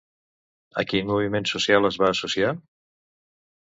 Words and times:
A 0.83 0.85
quin 0.93 1.11
moviment 1.13 1.49
social 1.53 1.93
es 1.93 2.03
va 2.05 2.13
associar? 2.17 2.59